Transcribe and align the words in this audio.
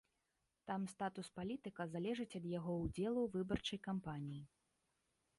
Там 0.69 0.81
статус 0.93 1.27
палітыка 1.39 1.83
залежыць 1.93 2.37
ад 2.39 2.45
яго 2.59 2.73
ўдзелу 2.77 3.19
ў 3.23 3.27
выбарчай 3.35 3.79
кампаніі. 3.89 4.41